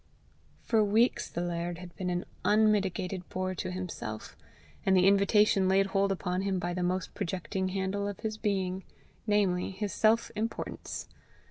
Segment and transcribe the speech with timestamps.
[0.63, 4.35] For weeks the laird had been an unmitigated bore to himself,
[4.83, 8.83] and the invitation laid hold upon him by the most projecting handle of his being,
[9.27, 11.07] namely, his self importance.